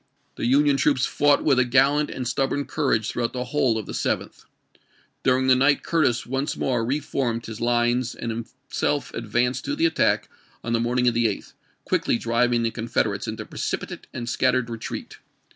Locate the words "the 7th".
3.85-4.45